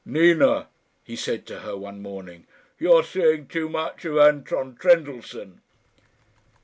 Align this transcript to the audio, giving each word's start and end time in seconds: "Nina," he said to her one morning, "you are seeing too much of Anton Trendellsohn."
"Nina," 0.03 0.67
he 1.03 1.15
said 1.15 1.45
to 1.45 1.59
her 1.59 1.77
one 1.77 2.01
morning, 2.01 2.47
"you 2.79 2.91
are 2.93 3.03
seeing 3.03 3.45
too 3.45 3.69
much 3.69 4.03
of 4.03 4.17
Anton 4.17 4.73
Trendellsohn." 4.75 5.61